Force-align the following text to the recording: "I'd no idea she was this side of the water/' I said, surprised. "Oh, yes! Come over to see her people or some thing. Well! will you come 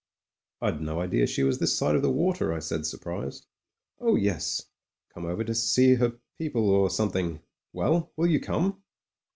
"I'd 0.63 0.81
no 0.81 0.99
idea 0.99 1.27
she 1.27 1.43
was 1.43 1.59
this 1.59 1.77
side 1.77 1.93
of 1.95 2.01
the 2.01 2.09
water/' 2.11 2.51
I 2.51 2.57
said, 2.57 2.87
surprised. 2.87 3.45
"Oh, 3.99 4.15
yes! 4.15 4.63
Come 5.13 5.27
over 5.27 5.43
to 5.43 5.53
see 5.53 5.93
her 5.93 6.19
people 6.39 6.71
or 6.71 6.89
some 6.89 7.11
thing. 7.11 7.41
Well! 7.71 8.11
will 8.17 8.25
you 8.25 8.39
come 8.39 8.81